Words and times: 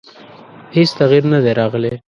هېڅ 0.75 0.89
تغیر 0.99 1.23
نه 1.33 1.39
دی 1.43 1.51
راغلی. 1.59 1.93